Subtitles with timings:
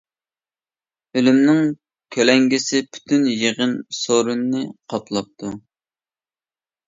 [1.19, 1.59] ئۆلۈمنىڭ
[2.15, 4.63] كۆلەڭگىسى پۈتۈن يىغىن سورۇننى
[4.95, 5.53] قاپلاپتۇ.